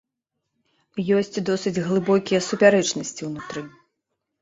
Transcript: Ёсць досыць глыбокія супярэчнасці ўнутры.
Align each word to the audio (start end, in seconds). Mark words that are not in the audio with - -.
Ёсць 1.19 1.43
досыць 1.51 1.75
глыбокія 1.89 2.43
супярэчнасці 2.49 3.21
ўнутры. 3.33 3.61